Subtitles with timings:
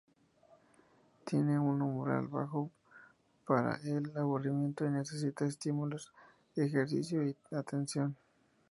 [1.25, 2.71] Tiene un umbral bajo
[3.45, 6.11] para el aburrimiento y necesita estímulos,
[6.55, 8.17] ejercicio y atención.